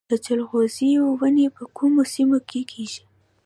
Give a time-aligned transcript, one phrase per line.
[0.11, 3.03] د جلغوزیو ونې په کومو سیمو کې کیږي؟